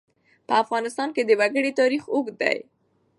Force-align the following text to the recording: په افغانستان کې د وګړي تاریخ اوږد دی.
په 0.47 0.53
افغانستان 0.63 1.09
کې 1.15 1.21
د 1.25 1.31
وګړي 1.39 1.71
تاریخ 1.79 2.03
اوږد 2.13 2.35
دی. 2.41 2.57